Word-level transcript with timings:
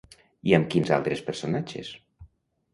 I 0.51 0.55
amb 0.57 0.69
quins 0.75 0.95
altres 0.97 1.23
personatges? 1.29 1.95